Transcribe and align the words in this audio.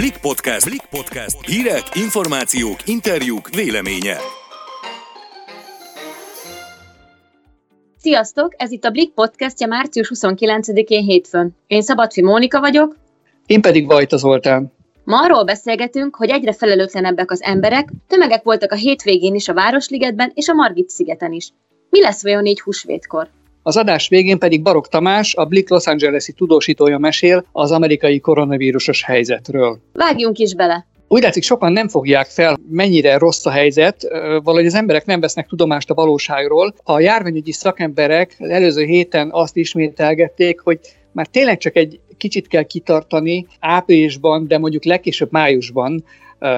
Blik 0.00 0.18
Podcast. 0.18 0.64
Blik 0.66 0.82
Podcast. 0.90 1.46
Hírek, 1.46 1.82
információk, 1.94 2.76
interjúk, 2.86 3.48
véleménye. 3.48 4.16
Sziasztok! 7.98 8.54
Ez 8.56 8.70
itt 8.70 8.84
a 8.84 8.90
Blik 8.90 9.10
podcastja 9.10 9.66
március 9.66 10.12
29-én 10.14 11.02
hétfőn. 11.02 11.56
Én 11.66 11.82
Szabadfi 11.82 12.22
Mónika 12.22 12.60
vagyok. 12.60 12.96
Én 13.46 13.60
pedig 13.60 13.86
Vajta 13.86 14.16
Zoltán. 14.16 14.72
Ma 15.04 15.22
arról 15.22 15.44
beszélgetünk, 15.44 16.16
hogy 16.16 16.28
egyre 16.28 16.52
felelőtlenebbek 16.52 17.30
az 17.30 17.42
emberek, 17.42 17.88
tömegek 18.08 18.42
voltak 18.42 18.72
a 18.72 18.76
hétvégén 18.76 19.34
is 19.34 19.48
a 19.48 19.54
Városligetben 19.54 20.32
és 20.34 20.48
a 20.48 20.54
Margit 20.54 20.88
szigeten 20.88 21.32
is. 21.32 21.52
Mi 21.90 22.00
lesz 22.00 22.22
vajon 22.22 22.46
így 22.46 22.60
húsvétkor? 22.60 23.28
Az 23.62 23.76
adás 23.76 24.08
végén 24.08 24.38
pedig 24.38 24.62
Barok 24.62 24.88
Tamás, 24.88 25.34
a 25.34 25.44
Blick 25.44 25.70
Los 25.70 25.86
Angeles-i 25.86 26.32
tudósítója 26.32 26.98
mesél 26.98 27.44
az 27.52 27.70
amerikai 27.70 28.20
koronavírusos 28.20 29.04
helyzetről. 29.04 29.78
Vágjunk 29.92 30.38
is 30.38 30.54
bele! 30.54 30.86
Úgy 31.08 31.22
látszik, 31.22 31.42
sokan 31.42 31.72
nem 31.72 31.88
fogják 31.88 32.26
fel, 32.26 32.58
mennyire 32.68 33.18
rossz 33.18 33.46
a 33.46 33.50
helyzet, 33.50 34.06
valahogy 34.42 34.66
az 34.66 34.74
emberek 34.74 35.06
nem 35.06 35.20
vesznek 35.20 35.46
tudomást 35.46 35.90
a 35.90 35.94
valóságról. 35.94 36.74
A 36.84 37.00
járványügyi 37.00 37.52
szakemberek 37.52 38.36
az 38.38 38.48
előző 38.48 38.84
héten 38.84 39.28
azt 39.32 39.56
ismételgették, 39.56 40.60
hogy 40.60 40.78
már 41.12 41.26
tényleg 41.26 41.58
csak 41.58 41.76
egy 41.76 42.00
kicsit 42.16 42.46
kell 42.46 42.62
kitartani 42.62 43.46
áprilisban, 43.60 44.46
de 44.46 44.58
mondjuk 44.58 44.84
legkésőbb 44.84 45.32
májusban 45.32 46.04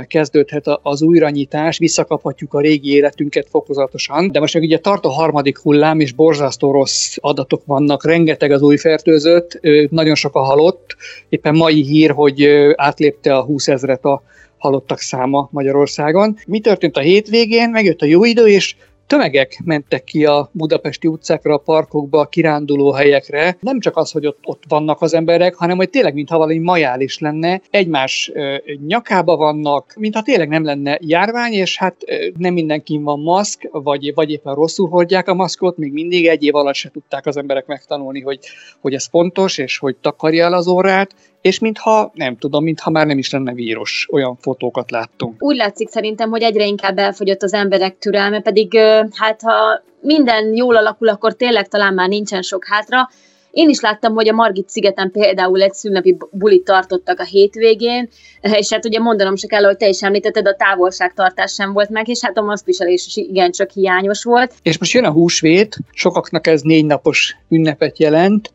kezdődhet 0.07 0.67
az 0.83 1.03
újranyitás, 1.03 1.79
visszakaphatjuk 1.79 2.55
a 2.55 2.61
régi 2.61 2.93
életünket 2.93 3.47
fokozatosan, 3.51 4.31
de 4.33 4.41
most 4.41 4.55
meg 4.55 4.63
ugye 4.63 4.79
tart 4.79 5.05
a 5.05 5.11
harmadik 5.11 5.59
hullám, 5.59 6.01
és 6.01 6.13
borzasztó 6.13 6.73
rossz 6.73 7.17
adatok 7.21 7.63
vannak, 7.65 8.05
rengeteg 8.05 8.51
az 8.51 8.63
új 8.63 8.77
fertőzött, 8.77 9.61
nagyon 9.91 10.15
sok 10.15 10.35
a 10.35 10.41
halott, 10.41 10.97
éppen 11.29 11.55
mai 11.55 11.83
hír, 11.83 12.11
hogy 12.11 12.49
átlépte 12.77 13.35
a 13.35 13.43
20 13.43 13.69
ezret 13.69 14.05
a 14.05 14.23
halottak 14.59 14.99
száma 14.99 15.49
Magyarországon. 15.53 16.37
Mi 16.47 16.61
történt 16.61 16.97
a 16.97 17.01
hétvégén? 17.01 17.71
Megjött 17.71 18.01
a 18.01 18.07
jó 18.07 18.25
idő, 18.25 18.47
és 18.47 18.77
tömegek 19.13 19.61
mentek 19.65 20.05
ki 20.05 20.25
a 20.25 20.51
budapesti 20.53 21.09
utcákra, 21.09 21.55
a 21.55 21.59
parkokba, 21.59 22.21
a 22.21 22.27
kiránduló 22.27 22.93
helyekre. 22.93 23.57
Nem 23.61 23.81
csak 23.81 23.97
az, 23.97 24.11
hogy 24.11 24.27
ott, 24.27 24.39
ott 24.45 24.63
vannak 24.69 25.01
az 25.01 25.15
emberek, 25.15 25.55
hanem 25.55 25.77
hogy 25.77 25.91
tényleg, 25.91 26.15
mintha 26.15 26.39
valami 26.39 26.59
majális 26.59 27.19
lenne, 27.19 27.61
egymás 27.71 28.31
ö, 28.35 28.57
nyakába 28.87 29.37
vannak, 29.37 29.95
mintha 29.99 30.23
tényleg 30.23 30.49
nem 30.49 30.65
lenne 30.65 30.99
járvány, 31.01 31.53
és 31.53 31.79
hát 31.79 31.97
ö, 32.07 32.27
nem 32.39 32.53
mindenkin 32.53 33.03
van 33.03 33.21
maszk, 33.21 33.69
vagy, 33.73 34.15
vagy 34.15 34.31
éppen 34.31 34.55
rosszul 34.55 34.89
hordják 34.89 35.29
a 35.29 35.35
maszkot, 35.35 35.77
még 35.77 35.93
mindig 35.93 36.27
egy 36.27 36.43
év 36.43 36.55
alatt 36.55 36.75
se 36.75 36.91
tudták 36.91 37.27
az 37.27 37.37
emberek 37.37 37.67
megtanulni, 37.67 38.21
hogy, 38.21 38.39
hogy 38.81 38.95
ez 38.95 39.07
fontos, 39.07 39.59
és 39.59 39.79
hogy 39.79 39.97
takarja 39.97 40.45
el 40.45 40.53
az 40.53 40.69
órát, 40.69 41.15
és 41.43 41.59
mintha, 41.59 42.11
nem 42.15 42.37
tudom, 42.37 42.65
mintha 42.65 42.91
már 42.91 43.07
nem 43.07 43.19
is 43.19 43.31
lenne 43.31 43.53
vírus, 43.53 44.09
olyan 44.11 44.37
fotókat 44.41 44.91
láttunk. 44.91 45.43
Úgy 45.43 45.57
látszik 45.57 45.89
szerintem, 45.89 46.31
hogy 46.31 46.43
egyre 46.43 46.67
inkább 46.67 46.99
elfogyott 46.99 47.43
az 47.43 47.53
emberek 47.53 47.99
türelme, 47.99 48.41
pedig 48.41 48.79
hát 49.13 49.41
ha 49.43 49.83
minden 50.01 50.55
jól 50.55 50.77
alakul, 50.77 51.09
akkor 51.09 51.35
tényleg 51.35 51.69
talán 51.69 51.95
már 51.95 52.09
nincsen 52.09 52.43
sok 52.43 52.65
hátra. 52.67 53.09
Én 53.51 53.69
is 53.69 53.81
láttam, 53.81 54.15
hogy 54.15 54.29
a 54.29 54.33
Margit 54.33 54.69
szigeten 54.69 55.11
például 55.11 55.63
egy 55.63 55.73
szünnepi 55.73 56.17
bulit 56.31 56.65
tartottak 56.65 57.21
a 57.21 57.25
hétvégén, 57.25 58.09
és 58.41 58.73
hát 58.73 58.85
ugye 58.85 58.99
mondanom 58.99 59.37
se 59.37 59.47
kell, 59.47 59.63
hogy 59.63 59.77
te 59.77 59.89
is 59.89 60.03
említetted, 60.03 60.47
a 60.47 60.57
távolságtartás 60.57 61.53
sem 61.53 61.73
volt 61.73 61.89
meg, 61.89 62.09
és 62.09 62.19
hát 62.23 62.39
a 62.39 62.43
maszkviselés 62.43 63.07
is 63.07 63.17
igencsak 63.17 63.71
hiányos 63.71 64.25
volt. 64.25 64.55
És 64.63 64.79
most 64.79 64.93
jön 64.93 65.05
a 65.05 65.11
húsvét, 65.11 65.77
sokaknak 65.91 66.47
ez 66.47 66.61
négy 66.61 66.87
napos 66.87 67.37
ünnepet 67.49 67.99
jelent, 67.99 68.53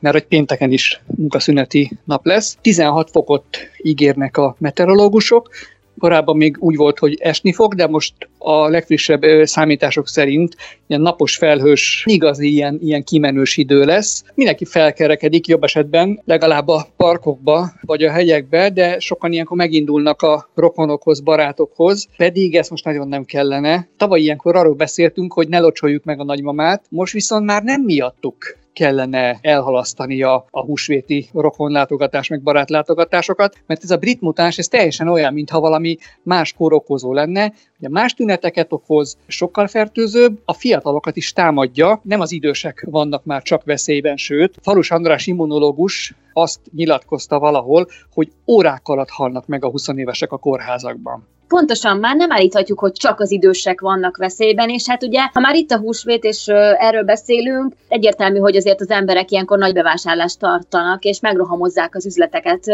mert 0.00 0.14
hogy 0.14 0.26
pénteken 0.26 0.72
is 0.72 1.00
munkaszüneti 1.16 1.98
nap 2.04 2.26
lesz. 2.26 2.56
16 2.60 3.10
fokot 3.10 3.44
ígérnek 3.82 4.36
a 4.36 4.56
meteorológusok, 4.58 5.48
korábban 6.02 6.36
még 6.36 6.56
úgy 6.58 6.76
volt, 6.76 6.98
hogy 6.98 7.18
esni 7.20 7.52
fog, 7.52 7.74
de 7.74 7.86
most 7.86 8.14
a 8.38 8.68
legfrissebb 8.68 9.22
számítások 9.42 10.08
szerint 10.08 10.56
ilyen 10.86 11.00
napos 11.00 11.36
felhős, 11.36 12.04
igazi 12.06 12.52
ilyen, 12.52 12.78
ilyen 12.82 13.04
kimenős 13.04 13.56
idő 13.56 13.84
lesz. 13.84 14.24
Mindenki 14.34 14.64
felkerekedik 14.64 15.46
jobb 15.46 15.62
esetben, 15.62 16.20
legalább 16.24 16.68
a 16.68 16.86
parkokba 16.96 17.72
vagy 17.80 18.02
a 18.02 18.10
hegyekbe, 18.10 18.70
de 18.70 18.98
sokan 18.98 19.32
ilyenkor 19.32 19.56
megindulnak 19.56 20.22
a 20.22 20.50
rokonokhoz, 20.54 21.20
barátokhoz, 21.20 22.08
pedig 22.16 22.54
ezt 22.54 22.70
most 22.70 22.84
nagyon 22.84 23.08
nem 23.08 23.24
kellene. 23.24 23.88
Tavaly 23.96 24.20
ilyenkor 24.20 24.56
arról 24.56 24.74
beszéltünk, 24.74 25.32
hogy 25.32 25.48
ne 25.48 25.58
locsoljuk 25.58 26.04
meg 26.04 26.20
a 26.20 26.24
nagymamát, 26.24 26.84
most 26.88 27.12
viszont 27.12 27.44
már 27.44 27.62
nem 27.62 27.82
miattuk 27.82 28.60
kellene 28.72 29.38
elhalasztani 29.40 30.22
a, 30.22 30.46
a 30.50 30.60
húsvéti 30.60 31.28
rokonlátogatás, 31.32 32.28
meg 32.28 32.42
barátlátogatásokat, 32.42 33.58
mert 33.66 33.82
ez 33.82 33.90
a 33.90 33.96
brit 33.96 34.20
mutáns, 34.20 34.58
ez 34.58 34.68
teljesen 34.68 35.08
olyan, 35.08 35.32
mintha 35.32 35.60
valami 35.60 35.96
más 36.22 36.52
kórokozó 36.52 37.12
lenne, 37.12 37.52
ugye 37.78 37.88
más 37.88 38.14
tüneteket 38.14 38.72
okoz, 38.72 39.16
sokkal 39.26 39.66
fertőzőbb, 39.66 40.38
a 40.44 40.52
fiatalokat 40.52 41.16
is 41.16 41.32
támadja, 41.32 42.00
nem 42.02 42.20
az 42.20 42.32
idősek 42.32 42.86
vannak 42.90 43.24
már 43.24 43.42
csak 43.42 43.64
veszélyben, 43.64 44.16
sőt, 44.16 44.58
Falus 44.62 44.90
András 44.90 45.26
immunológus 45.26 46.14
azt 46.32 46.60
nyilatkozta 46.74 47.38
valahol, 47.38 47.86
hogy 48.14 48.28
órák 48.46 48.88
alatt 48.88 49.10
halnak 49.10 49.46
meg 49.46 49.64
a 49.64 49.70
20 49.70 49.88
évesek 49.88 50.32
a 50.32 50.38
kórházakban 50.38 51.28
pontosan 51.52 51.96
már 51.96 52.16
nem 52.16 52.32
állíthatjuk, 52.32 52.78
hogy 52.78 52.92
csak 52.92 53.20
az 53.20 53.30
idősek 53.30 53.80
vannak 53.80 54.16
veszélyben, 54.16 54.68
és 54.68 54.88
hát 54.88 55.02
ugye, 55.02 55.20
ha 55.32 55.40
már 55.40 55.54
itt 55.54 55.70
a 55.70 55.78
húsvét, 55.78 56.24
és 56.24 56.46
erről 56.78 57.02
beszélünk, 57.02 57.74
egyértelmű, 57.88 58.38
hogy 58.38 58.56
azért 58.56 58.80
az 58.80 58.90
emberek 58.90 59.30
ilyenkor 59.30 59.58
nagy 59.58 59.72
bevásárlást 59.72 60.38
tartanak, 60.38 61.04
és 61.04 61.20
megrohamozzák 61.20 61.94
az 61.94 62.06
üzleteket. 62.06 62.64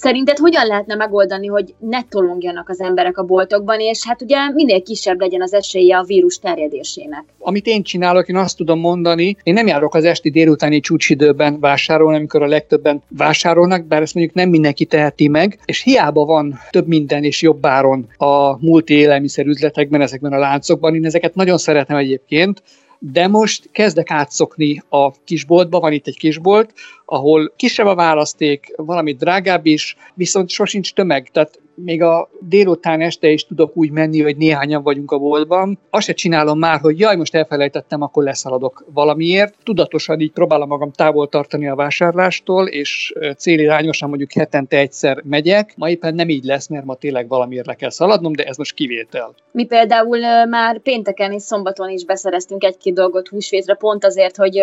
Szerinted 0.00 0.38
hogyan 0.38 0.66
lehetne 0.66 0.94
megoldani, 0.94 1.46
hogy 1.46 1.74
ne 1.78 2.02
tolongjanak 2.02 2.68
az 2.68 2.80
emberek 2.80 3.18
a 3.18 3.22
boltokban, 3.22 3.80
és 3.80 4.06
hát 4.06 4.22
ugye 4.22 4.36
minél 4.54 4.82
kisebb 4.82 5.20
legyen 5.20 5.42
az 5.42 5.54
esélye 5.54 5.96
a 5.96 6.02
vírus 6.02 6.38
terjedésének? 6.38 7.24
Amit 7.38 7.66
én 7.66 7.82
csinálok, 7.82 8.28
én 8.28 8.36
azt 8.36 8.56
tudom 8.56 8.80
mondani, 8.80 9.36
én 9.42 9.54
nem 9.54 9.66
járok 9.66 9.94
az 9.94 10.04
esti 10.04 10.30
délutáni 10.30 10.80
csúcsidőben 10.80 11.60
vásárolni, 11.60 12.16
amikor 12.16 12.42
a 12.42 12.46
legtöbben 12.46 13.02
vásárolnak, 13.08 13.84
bár 13.84 14.02
ezt 14.02 14.14
mondjuk 14.14 14.36
nem 14.36 14.48
mindenki 14.48 14.84
teheti 14.84 15.28
meg, 15.28 15.58
és 15.64 15.82
hiába 15.82 16.24
van 16.24 16.58
több 16.70 16.86
minden 16.86 17.24
és 17.24 17.42
jobb 17.42 17.66
áron 17.66 18.06
a 18.16 18.64
multi 18.64 18.94
élelmiszer 18.94 19.46
üzletekben, 19.46 20.00
ezekben 20.00 20.32
a 20.32 20.38
láncokban, 20.38 20.94
én 20.94 21.04
ezeket 21.04 21.34
nagyon 21.34 21.58
szeretem 21.58 21.96
egyébként, 21.96 22.62
de 22.98 23.28
most 23.28 23.68
kezdek 23.72 24.10
átszokni 24.10 24.82
a 24.88 25.12
kisboltba, 25.24 25.80
van 25.80 25.92
itt 25.92 26.06
egy 26.06 26.18
kisbolt, 26.18 26.72
ahol 27.06 27.52
kisebb 27.56 27.86
a 27.86 27.94
választék, 27.94 28.72
valami 28.76 29.12
drágább 29.12 29.66
is, 29.66 29.96
viszont 30.14 30.48
sosincs 30.48 30.94
tömeg, 30.94 31.28
tehát 31.32 31.60
még 31.84 32.02
a 32.02 32.30
délután 32.40 33.00
este 33.00 33.28
is 33.28 33.46
tudok 33.46 33.76
úgy 33.76 33.90
menni, 33.90 34.22
hogy 34.22 34.36
néhányan 34.36 34.82
vagyunk 34.82 35.10
a 35.10 35.18
boltban. 35.18 35.78
Azt 35.90 36.06
se 36.06 36.12
csinálom 36.12 36.58
már, 36.58 36.80
hogy 36.80 36.98
jaj, 36.98 37.16
most 37.16 37.34
elfelejtettem, 37.34 38.02
akkor 38.02 38.22
leszaladok 38.22 38.84
valamiért. 38.92 39.54
Tudatosan 39.62 40.20
így 40.20 40.32
próbálom 40.32 40.68
magam 40.68 40.92
távol 40.92 41.28
tartani 41.28 41.68
a 41.68 41.74
vásárlástól, 41.74 42.66
és 42.66 43.14
célirányosan 43.36 44.08
mondjuk 44.08 44.32
hetente 44.32 44.78
egyszer 44.78 45.22
megyek. 45.24 45.72
Ma 45.76 45.90
éppen 45.90 46.14
nem 46.14 46.28
így 46.28 46.44
lesz, 46.44 46.68
mert 46.68 46.84
ma 46.84 46.94
tényleg 46.94 47.28
valamiért 47.28 47.66
le 47.66 47.74
kell 47.74 47.90
szaladnom, 47.90 48.32
de 48.32 48.44
ez 48.44 48.56
most 48.56 48.74
kivétel. 48.74 49.34
Mi 49.50 49.64
például 49.64 50.18
már 50.44 50.78
pénteken 50.78 51.32
és 51.32 51.42
szombaton 51.42 51.90
is 51.90 52.04
beszereztünk 52.04 52.64
egy-két 52.64 52.94
dolgot 52.94 53.28
húsvétre, 53.28 53.74
pont 53.74 54.04
azért, 54.04 54.36
hogy 54.36 54.62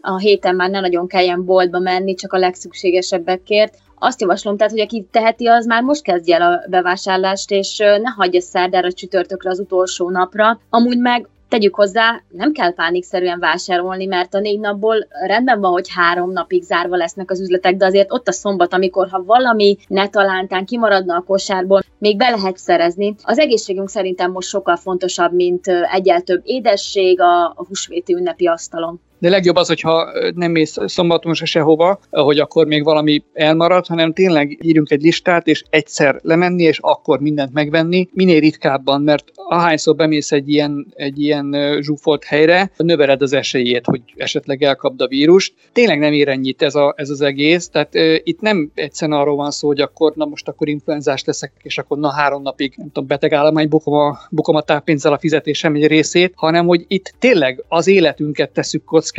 a 0.00 0.18
héten 0.18 0.54
már 0.54 0.70
ne 0.70 0.80
nagyon 0.80 1.06
kelljen 1.06 1.44
boltba 1.44 1.78
menni, 1.78 2.14
csak 2.14 2.32
a 2.32 2.38
legszükségesebbekért. 2.38 3.74
Azt 3.98 4.20
javaslom, 4.20 4.56
tehát, 4.56 4.72
hogy 4.72 4.82
aki 4.82 5.06
teheti, 5.10 5.46
az 5.46 5.66
már 5.66 5.82
most 5.82 6.02
kezdje 6.02 6.36
el 6.36 6.52
a 6.52 6.62
bevásárlást, 6.68 7.50
és 7.50 7.76
ne 7.78 8.10
hagyja 8.16 8.40
szerdára, 8.40 8.92
csütörtökre 8.92 9.50
az 9.50 9.58
utolsó 9.58 10.10
napra. 10.10 10.60
Amúgy 10.70 10.98
meg 10.98 11.28
tegyük 11.48 11.74
hozzá, 11.74 12.22
nem 12.28 12.52
kell 12.52 12.74
pánikszerűen 12.74 13.38
vásárolni, 13.38 14.06
mert 14.06 14.34
a 14.34 14.38
négy 14.38 14.60
napból 14.60 15.06
rendben 15.26 15.60
van, 15.60 15.72
hogy 15.72 15.88
három 15.94 16.32
napig 16.32 16.62
zárva 16.62 16.96
lesznek 16.96 17.30
az 17.30 17.40
üzletek, 17.40 17.76
de 17.76 17.86
azért 17.86 18.12
ott 18.12 18.28
a 18.28 18.32
szombat, 18.32 18.72
amikor 18.72 19.08
ha 19.08 19.22
valami 19.24 19.76
ne 19.88 20.08
talántán 20.08 20.64
kimaradna 20.64 21.16
a 21.16 21.24
kosárból, 21.26 21.82
még 21.98 22.16
be 22.16 22.30
lehet 22.30 22.56
szerezni. 22.56 23.14
Az 23.22 23.38
egészségünk 23.38 23.88
szerintem 23.88 24.30
most 24.30 24.48
sokkal 24.48 24.76
fontosabb, 24.76 25.32
mint 25.32 25.66
egyel 25.92 26.20
több 26.20 26.40
édesség 26.44 27.20
a, 27.20 27.54
húsvéti 27.68 28.14
ünnepi 28.14 28.46
asztalon 28.46 29.00
de 29.24 29.30
legjobb 29.30 29.56
az, 29.56 29.68
hogyha 29.68 30.08
nem 30.34 30.50
mész 30.50 30.76
szombaton 30.86 31.34
se 31.34 31.44
sehova, 31.44 31.98
hogy 32.10 32.38
akkor 32.38 32.66
még 32.66 32.84
valami 32.84 33.24
elmarad, 33.32 33.86
hanem 33.86 34.12
tényleg 34.12 34.58
írjunk 34.62 34.90
egy 34.90 35.02
listát, 35.02 35.46
és 35.46 35.62
egyszer 35.70 36.18
lemenni, 36.22 36.62
és 36.62 36.78
akkor 36.78 37.20
mindent 37.20 37.52
megvenni, 37.52 38.08
minél 38.12 38.40
ritkábban, 38.40 39.02
mert 39.02 39.24
ahányszor 39.34 39.96
bemész 39.96 40.32
egy 40.32 40.48
ilyen, 40.48 40.86
egy 40.94 41.20
ilyen 41.20 41.78
zsúfolt 41.80 42.24
helyre, 42.24 42.70
növeled 42.76 43.22
az 43.22 43.32
esélyét, 43.32 43.86
hogy 43.86 44.00
esetleg 44.16 44.62
elkapd 44.62 45.00
a 45.00 45.06
vírust. 45.06 45.54
Tényleg 45.72 45.98
nem 45.98 46.12
ér 46.12 46.28
ennyit 46.28 46.62
ez, 46.62 46.74
a, 46.74 46.94
ez 46.96 47.10
az 47.10 47.20
egész, 47.20 47.68
tehát 47.68 47.94
uh, 47.94 48.16
itt 48.22 48.40
nem 48.40 48.70
egyszerűen 48.74 49.20
arról 49.20 49.36
van 49.36 49.50
szó, 49.50 49.66
hogy 49.66 49.80
akkor 49.80 50.12
na 50.14 50.24
most 50.24 50.48
akkor 50.48 50.68
influenzás 50.68 51.24
leszek, 51.24 51.52
és 51.62 51.78
akkor 51.78 51.98
na 51.98 52.10
három 52.10 52.42
napig, 52.42 52.74
nem 52.76 52.86
tudom, 52.86 53.08
beteg 53.08 53.32
állomány 53.32 53.68
bukom 53.68 53.94
a, 53.94 54.18
bukom 54.30 54.56
a 54.56 54.62
táppénzzel 54.62 55.12
a 55.12 55.18
fizetésem 55.18 55.74
egy 55.74 55.86
részét, 55.86 56.32
hanem 56.36 56.66
hogy 56.66 56.84
itt 56.88 57.14
tényleg 57.18 57.64
az 57.68 57.86
életünket 57.86 58.50
tesszük 58.50 58.84
kockára, 58.84 59.12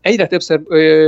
Egyre 0.00 0.26
többször 0.26 0.60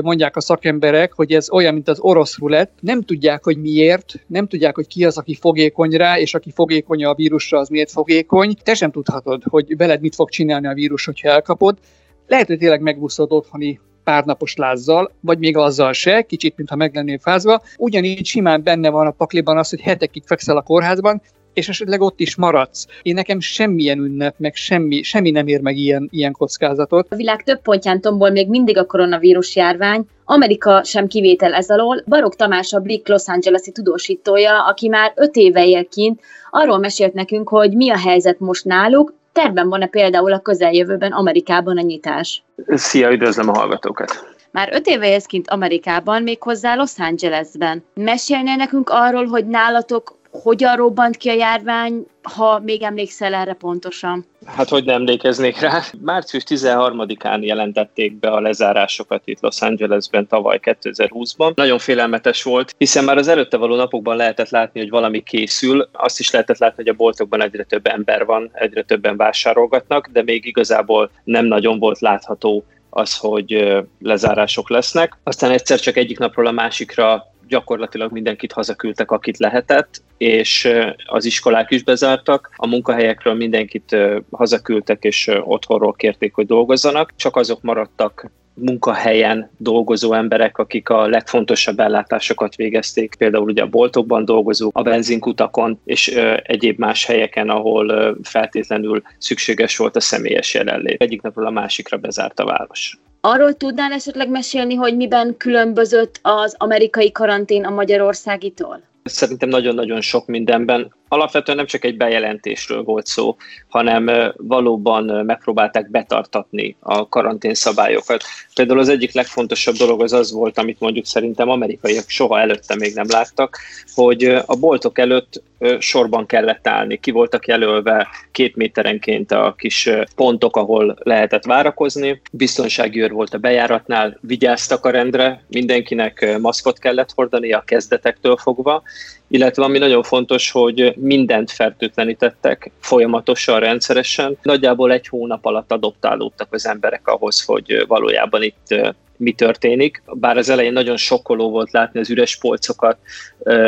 mondják 0.03 0.37
a 0.37 0.41
szakemberek, 0.41 1.12
hogy 1.12 1.33
ez 1.33 1.51
olyan, 1.51 1.75
mint 1.75 1.89
az 1.89 2.01
orosz 2.01 2.39
rulett. 2.39 2.73
Nem 2.81 3.03
tudják, 3.03 3.45
hogy 3.45 3.57
miért, 3.57 4.15
nem 4.27 4.47
tudják, 4.47 4.75
hogy 4.75 4.87
ki 4.87 5.05
az, 5.05 5.19
aki 5.19 5.35
fogékony 5.35 5.91
rá, 5.91 6.19
és 6.19 6.35
aki 6.35 6.51
fogékony 6.55 7.05
a 7.05 7.15
vírusra, 7.15 7.59
az 7.59 7.69
miért 7.69 7.91
fogékony. 7.91 8.57
Te 8.62 8.75
sem 8.75 8.91
tudhatod, 8.91 9.43
hogy 9.49 9.77
veled 9.77 10.01
mit 10.01 10.15
fog 10.15 10.29
csinálni 10.29 10.67
a 10.67 10.75
vírus, 10.75 11.05
hogyha 11.05 11.29
elkapod. 11.29 11.79
Lehet, 12.27 12.47
hogy 12.47 12.59
tényleg 12.59 12.81
megbuszod 12.81 13.33
otthoni 13.33 13.81
párnapos 14.05 14.57
lázzal, 14.57 15.12
vagy 15.21 15.39
még 15.39 15.57
azzal 15.57 15.93
se, 15.93 16.23
kicsit, 16.23 16.57
mintha 16.57 16.77
meg 16.77 16.95
lennél 16.95 17.19
fázva. 17.19 17.62
Ugyanígy 17.77 18.27
simán 18.27 18.62
benne 18.62 18.91
van 18.91 19.07
a 19.07 19.11
pakliban 19.11 19.59
az, 19.59 19.71
hogy 19.71 19.81
hetekig 19.81 20.23
fekszel 20.27 20.57
a 20.57 20.62
kórházban, 20.62 21.23
és 21.61 21.69
esetleg 21.69 22.01
ott 22.01 22.21
is 22.21 22.37
maradsz. 22.37 22.87
Én 23.03 23.15
nekem 23.15 23.41
semmilyen 23.41 23.99
ünnep, 23.99 24.35
meg 24.39 24.55
semmi, 24.55 25.03
semmi 25.03 25.31
nem 25.31 25.47
ér 25.47 25.61
meg 25.61 25.77
ilyen, 25.77 26.09
ilyen 26.12 26.33
kockázatot. 26.33 27.07
A 27.11 27.17
világ 27.17 27.43
több 27.43 27.62
pontján 27.62 28.01
tombol 28.01 28.31
még 28.31 28.49
mindig 28.49 28.79
a 28.79 28.87
koronavírus 28.87 29.57
járvány, 29.57 30.05
Amerika 30.25 30.85
sem 30.85 31.07
kivétel 31.07 31.55
ez 31.55 31.71
alól. 31.71 32.03
Barok 32.07 32.37
Tamás 32.37 32.73
a 32.73 32.81
Blick 32.81 33.09
Los 33.09 33.27
Angeles-i 33.27 33.73
tudósítója, 33.73 34.65
aki 34.65 34.89
már 34.89 35.12
öt 35.17 35.37
éve 35.37 35.67
él 35.67 35.89
kint, 35.89 36.21
arról 36.51 36.79
mesélt 36.79 37.12
nekünk, 37.12 37.49
hogy 37.49 37.75
mi 37.75 37.91
a 37.91 37.99
helyzet 37.99 38.39
most 38.39 38.65
náluk, 38.65 39.15
terben 39.33 39.69
van-e 39.69 39.87
például 39.87 40.33
a 40.33 40.41
közeljövőben 40.41 41.12
Amerikában 41.12 41.79
a 41.79 41.83
nyitás? 41.83 42.43
Szia, 42.67 43.12
üdvözlöm 43.12 43.49
a 43.49 43.59
hallgatókat! 43.59 44.39
Már 44.53 44.69
öt 44.73 44.87
éve 44.87 45.09
élsz 45.09 45.27
kint 45.27 45.51
Amerikában, 45.51 46.23
méghozzá 46.23 46.75
Los 46.75 46.93
Angelesben. 46.99 47.85
Mesélnél 47.95 48.57
nekünk 48.57 48.91
arról, 48.91 49.27
hogy 49.27 49.47
nálatok 49.47 50.19
hogyan 50.31 50.77
robbant 50.77 51.17
ki 51.17 51.29
a 51.29 51.32
járvány, 51.32 52.06
ha 52.23 52.59
még 52.59 52.82
emlékszel 52.82 53.35
erre 53.35 53.53
pontosan? 53.53 54.27
Hát, 54.47 54.69
hogy 54.69 54.85
nem 54.85 54.94
emlékeznék 54.94 55.59
rá. 55.59 55.82
Március 56.00 56.43
13-án 56.47 57.41
jelentették 57.41 58.19
be 58.19 58.31
a 58.31 58.41
lezárásokat 58.41 59.23
itt 59.25 59.41
Los 59.41 59.62
Angelesben 59.62 60.27
tavaly 60.27 60.59
2020-ban. 60.62 61.55
Nagyon 61.55 61.79
félelmetes 61.79 62.43
volt, 62.43 62.75
hiszen 62.79 63.05
már 63.05 63.17
az 63.17 63.29
előtte 63.29 63.56
való 63.56 63.77
napokban 63.77 64.17
lehetett 64.17 64.49
látni, 64.49 64.81
hogy 64.81 64.91
valami 64.91 65.23
készül. 65.23 65.88
Azt 65.93 66.21
is 66.21 66.31
lehetett 66.31 66.59
látni, 66.59 66.83
hogy 66.83 66.93
a 66.93 66.97
boltokban 66.97 67.43
egyre 67.43 67.65
több 67.65 67.87
ember 67.87 68.25
van, 68.25 68.50
egyre 68.53 68.83
többen 68.83 69.17
vásárolgatnak, 69.17 70.09
de 70.12 70.23
még 70.23 70.44
igazából 70.47 71.11
nem 71.25 71.44
nagyon 71.44 71.79
volt 71.79 72.00
látható 72.00 72.65
az, 72.91 73.17
hogy 73.17 73.79
lezárások 74.00 74.71
lesznek. 74.71 75.19
Aztán 75.23 75.50
egyszer 75.50 75.81
csak 75.81 75.97
egyik 75.97 76.19
napról 76.19 76.47
a 76.47 76.50
másikra 76.50 77.26
gyakorlatilag 77.50 78.12
mindenkit 78.12 78.52
hazaküldtek, 78.52 79.11
akit 79.11 79.38
lehetett, 79.38 80.02
és 80.19 80.69
az 81.05 81.25
iskolák 81.25 81.70
is 81.70 81.82
bezártak, 81.82 82.50
a 82.56 82.67
munkahelyekről 82.67 83.35
mindenkit 83.35 83.97
hazaküldtek, 84.31 85.05
és 85.05 85.31
otthonról 85.44 85.93
kérték, 85.93 86.35
hogy 86.35 86.47
dolgozzanak, 86.47 87.12
csak 87.17 87.37
azok 87.37 87.62
maradtak 87.62 88.31
munkahelyen 88.55 89.50
dolgozó 89.56 90.12
emberek, 90.12 90.58
akik 90.58 90.88
a 90.88 91.06
legfontosabb 91.06 91.81
ellátásokat 91.81 92.56
végezték, 92.56 93.14
például 93.14 93.50
ugye 93.50 93.62
a 93.62 93.67
boltokban 93.67 94.25
dolgozók, 94.25 94.79
a 94.79 94.82
benzinkutakon 94.82 95.81
és 95.85 96.08
egyéb 96.43 96.79
más 96.79 97.05
helyeken, 97.05 97.49
ahol 97.49 98.17
feltétlenül 98.23 99.02
szükséges 99.19 99.76
volt 99.76 99.97
a 99.97 100.00
személyes 100.00 100.55
jelenlét. 100.55 101.02
Egyik 101.02 101.23
napról 101.23 101.47
a 101.47 101.50
másikra 101.50 101.97
bezárt 101.97 102.41
a 102.41 102.44
város. 102.44 102.99
Arról 103.20 103.55
tudnál 103.55 103.93
esetleg 103.93 104.31
mesélni, 104.31 104.75
hogy 104.75 104.96
miben 104.96 105.37
különbözött 105.37 106.19
az 106.22 106.55
amerikai 106.58 107.12
karantén 107.12 107.64
a 107.64 107.70
magyarországitól? 107.70 108.82
Szerintem 109.02 109.49
nagyon-nagyon 109.49 110.00
sok 110.00 110.26
mindenben 110.26 110.94
alapvetően 111.12 111.57
nem 111.57 111.67
csak 111.67 111.85
egy 111.85 111.97
bejelentésről 111.97 112.83
volt 112.83 113.07
szó, 113.07 113.37
hanem 113.69 114.33
valóban 114.37 115.05
megpróbálták 115.05 115.91
betartatni 115.91 116.77
a 116.81 117.09
karantén 117.09 117.55
szabályokat. 117.55 118.23
Például 118.55 118.79
az 118.79 118.89
egyik 118.89 119.12
legfontosabb 119.12 119.75
dolog 119.75 120.03
az 120.03 120.12
az 120.12 120.33
volt, 120.33 120.59
amit 120.59 120.81
mondjuk 120.81 121.07
szerintem 121.07 121.49
amerikaiak 121.49 122.09
soha 122.09 122.41
előtte 122.41 122.77
még 122.77 122.95
nem 122.95 123.07
láttak, 123.09 123.59
hogy 123.95 124.25
a 124.25 124.57
boltok 124.61 124.99
előtt 124.99 125.43
sorban 125.79 126.27
kellett 126.27 126.69
állni. 126.69 127.01
Ki 127.01 127.11
voltak 127.11 127.47
jelölve 127.47 128.09
két 128.33 128.57
méterenként 128.57 129.33
a 129.33 129.55
kis 129.59 129.91
pontok, 130.15 130.57
ahol 130.57 130.97
lehetett 131.03 131.45
várakozni. 131.45 132.21
Biztonsági 132.33 133.03
őr 133.03 133.12
volt 133.12 133.35
a 133.35 133.39
bejáratnál, 133.39 134.19
vigyáztak 134.21 134.85
a 134.85 134.91
rendre, 134.91 135.45
mindenkinek 135.49 136.39
maszkot 136.41 136.79
kellett 136.79 137.12
hordani 137.15 137.53
a 137.53 137.62
kezdetektől 137.67 138.37
fogva, 138.37 138.83
illetve 139.29 139.65
ami 139.65 139.79
nagyon 139.79 140.03
fontos, 140.03 140.51
hogy 140.51 140.95
mindent 141.00 141.50
fertőtlenítettek 141.50 142.70
folyamatosan, 142.81 143.61
rendszeresen. 143.61 144.37
Nagyjából 144.43 144.93
egy 144.93 145.08
hónap 145.08 145.44
alatt 145.44 145.73
adoptálódtak 145.73 146.52
az 146.52 146.67
emberek 146.67 147.06
ahhoz, 147.06 147.44
hogy 147.44 147.85
valójában 147.88 148.43
itt 148.43 148.75
mi 149.17 149.32
történik. 149.32 150.02
Bár 150.06 150.37
az 150.37 150.49
elején 150.49 150.73
nagyon 150.73 150.97
sokkoló 150.97 151.50
volt 151.50 151.73
látni 151.73 152.00
az 152.00 152.11
üres 152.11 152.38
polcokat, 152.38 152.97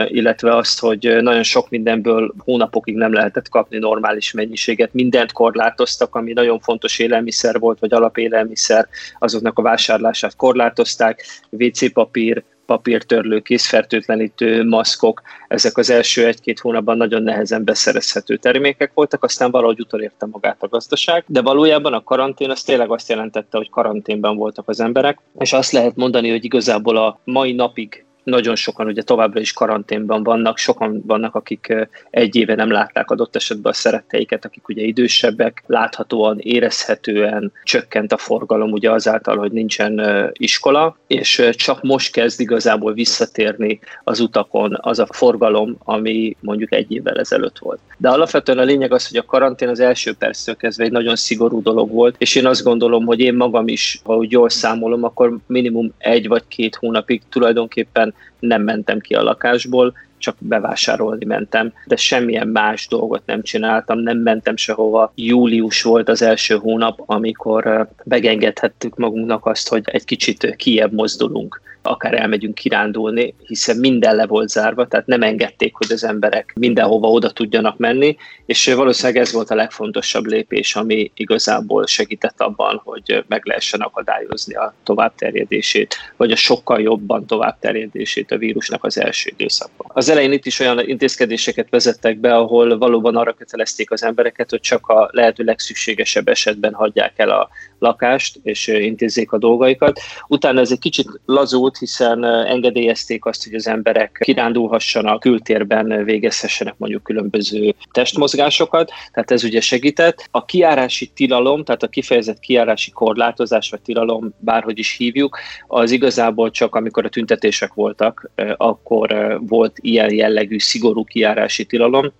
illetve 0.06 0.56
azt, 0.56 0.81
hogy 0.81 1.19
nagyon 1.20 1.43
sok 1.43 1.70
mindenből 1.70 2.34
hónapokig 2.38 2.94
nem 2.94 3.12
lehetett 3.12 3.49
kapni 3.49 3.79
normális 3.79 4.32
mennyiséget. 4.32 4.93
Mindent 4.93 5.32
korlátoztak, 5.32 6.14
ami 6.14 6.32
nagyon 6.32 6.58
fontos 6.58 6.99
élelmiszer 6.99 7.58
volt, 7.58 7.79
vagy 7.79 7.93
alapélelmiszer, 7.93 8.88
azoknak 9.19 9.58
a 9.58 9.62
vásárlását 9.62 10.37
korlátozták, 10.37 11.25
WC 11.50 11.93
papír, 11.93 12.43
papírtörlő, 12.72 13.40
készfertőtlenítő, 13.40 14.64
maszkok, 14.64 15.22
ezek 15.48 15.76
az 15.76 15.90
első 15.90 16.26
egy-két 16.26 16.58
hónapban 16.58 16.96
nagyon 16.96 17.22
nehezen 17.22 17.64
beszerezhető 17.64 18.36
termékek 18.36 18.90
voltak, 18.94 19.24
aztán 19.24 19.50
valahogy 19.50 19.80
utolérte 19.80 20.26
magát 20.26 20.56
a 20.62 20.69
gazdaság, 20.69 21.24
de 21.26 21.42
valójában 21.42 21.92
a 21.92 22.02
karantén 22.02 22.50
az 22.50 22.62
tényleg 22.62 22.90
azt 22.90 23.08
jelentette, 23.08 23.56
hogy 23.56 23.70
karanténban 23.70 24.36
voltak 24.36 24.69
az 24.69 24.80
emberek, 24.80 25.19
és 25.38 25.52
azt 25.52 25.72
lehet 25.72 25.96
mondani, 25.96 26.30
hogy 26.30 26.44
igazából 26.44 26.96
a 26.96 27.20
mai 27.24 27.52
napig 27.52 28.04
nagyon 28.22 28.54
sokan 28.54 28.86
ugye 28.86 29.02
továbbra 29.02 29.40
is 29.40 29.52
karanténban 29.52 30.22
vannak, 30.22 30.58
sokan 30.58 31.02
vannak, 31.06 31.34
akik 31.34 31.88
egy 32.10 32.36
éve 32.36 32.54
nem 32.54 32.70
látták 32.70 33.10
adott 33.10 33.36
esetben 33.36 33.72
a 33.72 33.74
szeretteiket, 33.74 34.44
akik 34.44 34.69
ugye 34.69 34.82
idősebbek, 34.82 35.62
láthatóan, 35.66 36.38
érezhetően 36.38 37.52
csökkent 37.62 38.12
a 38.12 38.16
forgalom 38.16 38.72
ugye 38.72 38.90
azáltal, 38.90 39.36
hogy 39.36 39.52
nincsen 39.52 40.02
iskola, 40.32 40.96
és 41.06 41.48
csak 41.52 41.82
most 41.82 42.12
kezd 42.12 42.40
igazából 42.40 42.92
visszatérni 42.92 43.80
az 44.04 44.20
utakon 44.20 44.78
az 44.80 44.98
a 44.98 45.06
forgalom, 45.10 45.76
ami 45.84 46.36
mondjuk 46.40 46.72
egy 46.72 46.92
évvel 46.92 47.19
ezelőtt 47.19 47.58
volt. 47.58 47.80
De 47.96 48.08
alapvetően 48.08 48.58
a 48.58 48.62
lényeg 48.62 48.92
az, 48.92 49.08
hogy 49.08 49.16
a 49.16 49.24
karantén 49.24 49.69
az 49.69 49.80
első 49.80 50.14
perctől 50.14 50.56
kezdve 50.56 50.84
egy 50.84 50.92
nagyon 50.92 51.16
szigorú 51.16 51.62
dolog 51.62 51.90
volt, 51.90 52.14
és 52.19 52.34
én 52.34 52.46
azt 52.46 52.62
gondolom, 52.62 53.04
hogy 53.04 53.20
én 53.20 53.34
magam 53.34 53.69
is, 53.69 54.00
ha 54.04 54.16
úgy 54.16 54.30
jól 54.30 54.48
számolom, 54.48 55.04
akkor 55.04 55.38
minimum 55.46 55.92
egy 55.98 56.28
vagy 56.28 56.42
két 56.48 56.74
hónapig 56.74 57.22
tulajdonképpen 57.28 58.12
nem 58.38 58.62
mentem 58.62 59.00
ki 59.00 59.14
a 59.14 59.23
lakásból, 59.23 59.94
csak 60.19 60.37
bevásárolni 60.38 61.25
mentem, 61.25 61.73
de 61.86 61.96
semmilyen 61.96 62.48
más 62.48 62.86
dolgot 62.89 63.22
nem 63.27 63.43
csináltam, 63.43 63.98
nem 63.98 64.19
mentem 64.19 64.56
sehova. 64.56 65.13
Július 65.15 65.82
volt 65.82 66.08
az 66.08 66.22
első 66.22 66.56
hónap, 66.56 67.03
amikor 67.06 67.89
megengedhettük 68.05 68.96
magunknak 68.96 69.46
azt, 69.46 69.69
hogy 69.69 69.82
egy 69.84 70.05
kicsit 70.05 70.56
kiebb 70.56 70.93
mozdulunk 70.93 71.60
akár 71.82 72.15
elmegyünk 72.15 72.55
kirándulni, 72.55 73.34
hiszen 73.46 73.77
minden 73.77 74.17
le 74.17 74.27
volt 74.27 74.48
zárva, 74.48 74.86
tehát 74.86 75.06
nem 75.06 75.22
engedték, 75.22 75.74
hogy 75.74 75.93
az 75.93 76.05
emberek 76.05 76.53
mindenhova 76.55 77.08
oda 77.08 77.31
tudjanak 77.31 77.79
menni, 77.79 78.17
és 78.46 78.72
valószínűleg 78.74 79.22
ez 79.22 79.32
volt 79.32 79.51
a 79.51 79.55
legfontosabb 79.55 80.24
lépés, 80.24 80.77
ami 80.77 81.10
igazából 81.15 81.86
segített 81.86 82.41
abban, 82.41 82.81
hogy 82.84 83.24
meg 83.29 83.44
lehessen 83.44 83.81
akadályozni 83.81 84.55
a 84.55 84.74
továbbterjedését, 84.82 85.96
vagy 86.17 86.32
a 86.32 86.36
sokkal 86.36 86.81
jobban 86.81 87.27
továbbterjedését 87.27 88.31
a 88.31 88.36
vírusnak 88.36 88.84
az 88.84 88.98
első 88.98 89.31
időszakban. 89.36 89.86
Az 89.94 90.08
elején 90.08 90.32
itt 90.32 90.46
is 90.46 90.60
olyan 90.60 90.89
intézkedéseket 90.89 91.70
vezettek 91.70 92.19
be, 92.19 92.34
ahol 92.34 92.79
valóban 92.79 93.17
arra 93.17 93.32
kötelezték 93.32 93.91
az 93.91 94.05
embereket, 94.05 94.51
hogy 94.51 94.60
csak 94.60 94.86
a 94.86 95.08
lehető 95.12 95.44
legszükségesebb 95.44 96.29
esetben 96.29 96.74
hagyják 96.74 97.12
el 97.17 97.31
a 97.31 97.48
lakást, 97.79 98.39
és 98.43 98.67
intézzék 98.67 99.32
a 99.32 99.39
dolgaikat. 99.39 100.01
Utána 100.29 100.60
ez 100.60 100.70
egy 100.70 100.79
kicsit 100.79 101.20
lazult, 101.27 101.71
hiszen 101.79 102.24
engedélyezték 102.24 103.24
azt, 103.24 103.44
hogy 103.44 103.55
az 103.55 103.67
emberek 103.67 104.19
kirándulhassanak, 104.24 105.20
kültérben 105.20 106.05
végezhessenek 106.05 106.74
mondjuk 106.76 107.02
különböző 107.02 107.74
testmozgásokat, 107.91 108.91
tehát 109.12 109.31
ez 109.31 109.44
ugye 109.44 109.60
segített. 109.60 110.29
A 110.31 110.44
kiárási 110.44 111.06
tilalom, 111.06 111.64
tehát 111.64 111.82
a 111.82 111.88
kifejezett 111.88 112.38
kiárási 112.38 112.91
korlátozás 112.91 113.70
vagy 113.70 113.81
tilalom, 113.81 114.34
bárhogy 114.38 114.79
is 114.79 114.96
hívjuk, 114.96 115.38
az 115.67 115.91
igazából 115.91 116.50
csak 116.50 116.74
amikor 116.74 117.05
a 117.05 117.08
tüntetések 117.08 117.74
voltak, 117.74 118.31
akkor 118.56 119.38
volt 119.46 119.76
ilyen 119.81 120.14
jellegű 120.14 120.58
szigorú 120.58 121.05
kiárási 121.05 121.64
tilalom, 121.64 122.12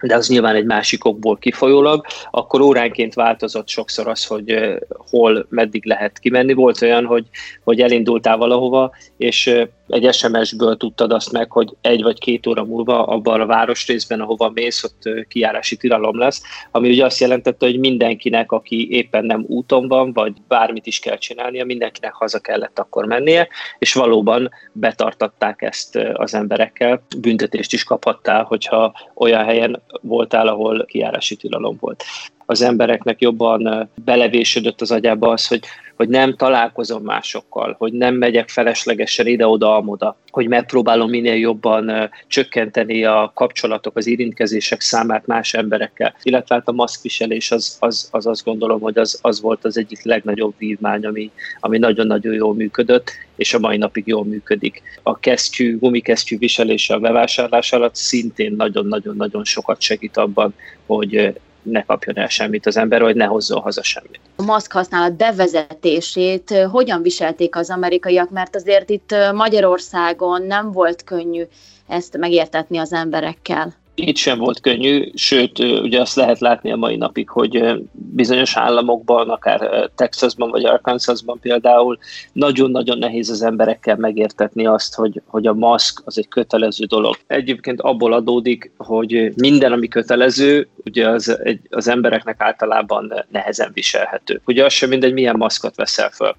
de 0.00 0.16
az 0.16 0.28
nyilván 0.28 0.54
egy 0.54 0.64
másik 0.64 1.04
okból 1.04 1.36
kifolyólag, 1.38 2.04
akkor 2.30 2.60
óránként 2.60 3.14
változott 3.14 3.68
sokszor 3.68 4.08
az, 4.08 4.26
hogy 4.26 4.78
hol, 4.88 5.46
meddig 5.48 5.84
lehet 5.84 6.18
kimenni. 6.18 6.52
Volt 6.52 6.82
olyan, 6.82 7.04
hogy, 7.04 7.26
hogy 7.64 7.80
elindultál 7.80 8.36
valahova, 8.36 8.92
és 9.16 9.54
egy 9.90 10.14
SMS-ből 10.14 10.76
tudtad 10.76 11.12
azt 11.12 11.32
meg, 11.32 11.50
hogy 11.50 11.76
egy 11.80 12.02
vagy 12.02 12.18
két 12.18 12.46
óra 12.46 12.64
múlva 12.64 13.04
abban 13.04 13.40
a 13.40 13.46
városrészben, 13.46 14.20
ahova 14.20 14.50
mész, 14.54 14.84
ott 14.84 15.26
kiárási 15.28 15.76
tilalom 15.76 16.18
lesz, 16.18 16.42
ami 16.70 16.90
ugye 16.90 17.04
azt 17.04 17.20
jelentette, 17.20 17.66
hogy 17.66 17.78
mindenkinek, 17.78 18.52
aki 18.52 18.90
éppen 18.90 19.24
nem 19.24 19.44
úton 19.48 19.88
van, 19.88 20.12
vagy 20.12 20.32
bármit 20.48 20.86
is 20.86 20.98
kell 20.98 21.16
csinálnia, 21.16 21.64
mindenkinek 21.64 22.12
haza 22.12 22.38
kellett 22.38 22.78
akkor 22.78 23.04
mennie, 23.04 23.48
és 23.78 23.94
valóban 23.94 24.50
betartatták 24.72 25.62
ezt 25.62 25.96
az 26.12 26.34
emberekkel. 26.34 27.02
Büntetést 27.18 27.72
is 27.72 27.84
kaphattál, 27.84 28.44
hogyha 28.44 28.92
olyan 29.14 29.44
helyen 29.44 29.82
voltál, 30.00 30.48
ahol 30.48 30.84
kiárási 30.84 31.36
tilalom 31.36 31.76
volt. 31.80 32.04
Az 32.46 32.62
embereknek 32.62 33.20
jobban 33.20 33.90
belevésődött 34.04 34.80
az 34.80 34.90
agyába 34.90 35.28
az, 35.28 35.46
hogy 35.46 35.64
hogy 36.00 36.08
nem 36.08 36.36
találkozom 36.36 37.02
másokkal, 37.02 37.74
hogy 37.78 37.92
nem 37.92 38.14
megyek 38.14 38.48
feleslegesen 38.48 39.26
ide-oda, 39.26 39.76
amoda, 39.76 40.16
hogy 40.30 40.48
megpróbálom 40.48 41.10
minél 41.10 41.34
jobban 41.34 42.10
csökkenteni 42.26 43.04
a 43.04 43.32
kapcsolatok, 43.34 43.96
az 43.96 44.06
érintkezések 44.06 44.80
számát 44.80 45.26
más 45.26 45.54
emberekkel. 45.54 46.14
Illetve 46.22 46.54
hát 46.54 46.68
a 46.68 46.72
maszkviselés 46.72 47.50
az, 47.50 47.76
az, 47.80 48.08
az 48.12 48.26
azt 48.26 48.44
gondolom, 48.44 48.80
hogy 48.80 48.98
az, 48.98 49.18
az 49.22 49.40
volt 49.40 49.64
az 49.64 49.76
egyik 49.76 50.02
legnagyobb 50.02 50.54
vívmány, 50.58 51.06
ami, 51.06 51.30
ami 51.60 51.78
nagyon-nagyon 51.78 52.34
jól 52.34 52.54
működött, 52.54 53.10
és 53.36 53.54
a 53.54 53.58
mai 53.58 53.76
napig 53.76 54.06
jól 54.06 54.24
működik. 54.24 54.82
A 55.02 55.18
kesztyű, 55.18 55.78
gumikesztyű 55.78 56.38
viselése 56.38 56.94
a 56.94 56.98
bevásárlás 56.98 57.72
alatt 57.72 57.94
szintén 57.94 58.54
nagyon-nagyon-nagyon 58.56 59.44
sokat 59.44 59.80
segít 59.80 60.16
abban, 60.16 60.54
hogy 60.86 61.32
ne 61.62 61.82
kapjon 61.82 62.18
el 62.18 62.28
semmit 62.28 62.66
az 62.66 62.76
ember, 62.76 63.02
vagy 63.02 63.16
ne 63.16 63.24
hozzon 63.24 63.60
haza 63.60 63.82
semmit. 63.82 64.20
A 64.36 64.42
maszk 64.42 64.72
használat 64.72 65.14
bevezetését 65.16 66.50
hogyan 66.70 67.02
viselték 67.02 67.56
az 67.56 67.70
amerikaiak, 67.70 68.30
mert 68.30 68.56
azért 68.56 68.90
itt 68.90 69.14
Magyarországon 69.32 70.42
nem 70.42 70.72
volt 70.72 71.04
könnyű 71.04 71.42
ezt 71.88 72.16
megértetni 72.16 72.78
az 72.78 72.92
emberekkel 72.92 73.74
itt 74.08 74.16
sem 74.16 74.38
volt 74.38 74.60
könnyű, 74.60 75.10
sőt, 75.14 75.58
ugye 75.58 76.00
azt 76.00 76.14
lehet 76.14 76.38
látni 76.38 76.72
a 76.72 76.76
mai 76.76 76.96
napig, 76.96 77.28
hogy 77.28 77.82
bizonyos 77.92 78.56
államokban, 78.56 79.30
akár 79.30 79.90
Texasban 79.94 80.50
vagy 80.50 80.64
Arkansasban 80.64 81.38
például 81.40 81.98
nagyon-nagyon 82.32 82.98
nehéz 82.98 83.30
az 83.30 83.42
emberekkel 83.42 83.96
megértetni 83.96 84.66
azt, 84.66 84.94
hogy, 84.94 85.22
hogy 85.26 85.46
a 85.46 85.52
maszk 85.52 86.02
az 86.04 86.18
egy 86.18 86.28
kötelező 86.28 86.84
dolog. 86.84 87.16
Egyébként 87.26 87.80
abból 87.80 88.12
adódik, 88.12 88.72
hogy 88.76 89.32
minden, 89.36 89.72
ami 89.72 89.88
kötelező, 89.88 90.68
ugye 90.84 91.08
az, 91.08 91.38
egy, 91.42 91.60
az 91.70 91.88
embereknek 91.88 92.40
általában 92.40 93.24
nehezen 93.28 93.70
viselhető. 93.72 94.40
Ugye 94.44 94.64
az 94.64 94.72
sem 94.72 94.88
mindegy, 94.88 95.12
milyen 95.12 95.36
maszkot 95.36 95.76
veszel 95.76 96.10
föl. 96.10 96.34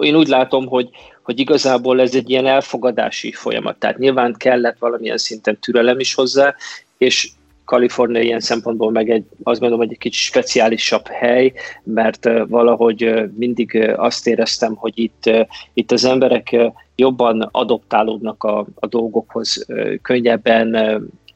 Én 0.00 0.16
úgy 0.16 0.28
látom, 0.28 0.66
hogy, 0.66 0.88
hogy 1.22 1.38
igazából 1.38 2.00
ez 2.00 2.14
egy 2.14 2.30
ilyen 2.30 2.46
elfogadási 2.46 3.32
folyamat. 3.32 3.76
Tehát 3.76 3.98
nyilván 3.98 4.34
kellett 4.38 4.78
valamilyen 4.78 5.18
szinten 5.18 5.58
türelem 5.60 5.98
is 5.98 6.14
hozzá, 6.14 6.54
és 6.98 7.30
Kalifornia 7.64 8.20
ilyen 8.20 8.40
szempontból 8.40 8.90
meg 8.90 9.10
egy, 9.10 9.24
azt 9.42 9.60
gondolom, 9.60 9.84
hogy 9.84 9.92
egy 9.92 10.00
kicsit 10.00 10.22
speciálisabb 10.22 11.06
hely, 11.06 11.52
mert 11.82 12.28
valahogy 12.48 13.30
mindig 13.34 13.94
azt 13.96 14.26
éreztem, 14.26 14.74
hogy 14.74 14.98
itt, 14.98 15.30
itt 15.74 15.92
az 15.92 16.04
emberek 16.04 16.56
jobban 16.96 17.48
adoptálódnak 17.52 18.44
a, 18.44 18.66
a 18.74 18.86
dolgokhoz, 18.86 19.66
könnyebben 20.02 20.76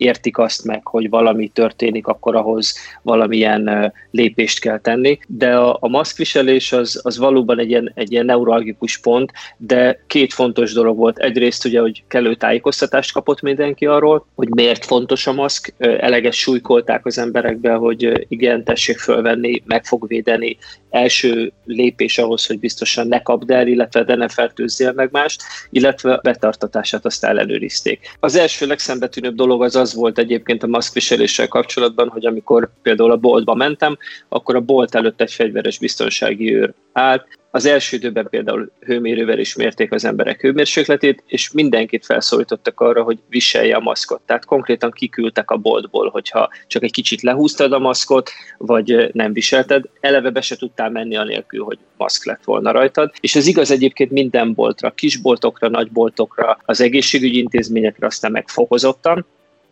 értik 0.00 0.38
azt 0.38 0.64
meg, 0.64 0.86
hogy 0.86 1.08
valami 1.08 1.48
történik, 1.48 2.06
akkor 2.06 2.36
ahhoz 2.36 2.74
valamilyen 3.02 3.92
lépést 4.10 4.60
kell 4.60 4.78
tenni. 4.78 5.18
De 5.26 5.56
a, 5.56 5.76
a 5.80 5.88
maszkviselés 5.88 6.72
az, 6.72 7.00
az 7.02 7.18
valóban 7.18 7.58
egy 7.58 7.68
ilyen, 7.68 7.92
egy 7.94 8.12
ilyen 8.12 8.24
neuralgikus 8.24 8.98
pont, 8.98 9.32
de 9.56 10.04
két 10.06 10.32
fontos 10.32 10.72
dolog 10.72 10.96
volt. 10.96 11.18
Egyrészt 11.18 11.64
ugye, 11.64 11.80
hogy 11.80 12.02
kellő 12.08 12.34
tájékoztatást 12.34 13.12
kapott 13.12 13.40
mindenki 13.40 13.86
arról, 13.86 14.26
hogy 14.34 14.48
miért 14.48 14.84
fontos 14.84 15.26
a 15.26 15.32
maszk, 15.32 15.74
eleges 15.78 16.38
súlykolták 16.38 17.06
az 17.06 17.18
emberekbe, 17.18 17.72
hogy 17.72 18.26
igen, 18.28 18.64
tessék 18.64 18.98
fölvenni, 18.98 19.62
meg 19.66 19.84
fog 19.84 20.06
védeni, 20.06 20.58
első 20.90 21.52
lépés 21.64 22.18
ahhoz, 22.18 22.46
hogy 22.46 22.58
biztosan 22.58 23.06
ne 23.06 23.22
kapd 23.22 23.50
el, 23.50 23.66
illetve 23.66 24.04
de 24.04 24.14
ne 24.14 24.28
fertőzzél 24.28 24.92
meg 24.92 25.08
mást, 25.12 25.42
illetve 25.70 26.20
betartatását 26.22 27.04
azt 27.04 27.24
ellenőrizték. 27.24 28.16
Az 28.20 28.36
első 28.36 28.66
legszembetűnőbb 28.66 29.34
dolog 29.34 29.62
az 29.62 29.76
az 29.76 29.89
volt 29.94 30.18
egyébként 30.18 30.62
a 30.62 30.66
maszkviseléssel 30.66 31.48
kapcsolatban, 31.48 32.08
hogy 32.08 32.26
amikor 32.26 32.70
például 32.82 33.10
a 33.10 33.16
boltba 33.16 33.54
mentem, 33.54 33.98
akkor 34.28 34.54
a 34.54 34.60
bolt 34.60 34.94
előtt 34.94 35.20
egy 35.20 35.32
fegyveres 35.32 35.78
biztonsági 35.78 36.54
őr 36.54 36.72
állt, 36.92 37.26
az 37.50 37.64
első 37.64 37.96
időben 37.96 38.28
például 38.30 38.72
hőmérővel 38.80 39.38
is 39.38 39.54
mérték 39.54 39.92
az 39.92 40.04
emberek 40.04 40.40
hőmérsékletét, 40.40 41.22
és 41.26 41.52
mindenkit 41.52 42.04
felszólítottak 42.04 42.80
arra, 42.80 43.02
hogy 43.02 43.18
viselje 43.28 43.76
a 43.76 43.80
maszkot. 43.80 44.20
Tehát 44.26 44.44
konkrétan 44.44 44.90
kiküldtek 44.90 45.50
a 45.50 45.56
boltból, 45.56 46.08
hogyha 46.08 46.48
csak 46.66 46.82
egy 46.82 46.92
kicsit 46.92 47.22
lehúztad 47.22 47.72
a 47.72 47.78
maszkot, 47.78 48.30
vagy 48.58 49.10
nem 49.12 49.32
viselted, 49.32 49.84
eleve 50.00 50.30
be 50.30 50.40
se 50.40 50.56
tudtál 50.56 50.90
menni 50.90 51.16
anélkül, 51.16 51.64
hogy 51.64 51.78
maszk 51.96 52.24
lett 52.24 52.44
volna 52.44 52.70
rajtad. 52.70 53.12
És 53.20 53.36
ez 53.36 53.46
igaz 53.46 53.70
egyébként 53.70 54.10
minden 54.10 54.54
boltra, 54.54 54.90
kisboltokra, 54.90 55.68
nagyboltokra, 55.68 56.58
az 56.64 56.80
egészségügyi 56.80 57.38
intézményekre, 57.38 58.06
aztán 58.06 58.30
megfokozottan. 58.30 59.26